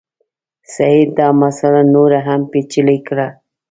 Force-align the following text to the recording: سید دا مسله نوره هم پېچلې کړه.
سید 0.75 1.09
دا 1.19 1.27
مسله 1.41 1.81
نوره 1.93 2.19
هم 2.27 2.41
پېچلې 2.51 2.97
کړه. 3.07 3.27